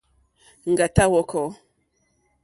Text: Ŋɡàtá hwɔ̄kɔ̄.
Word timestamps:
Ŋɡàtá 0.71 1.03
hwɔ̄kɔ̄. 1.09 1.45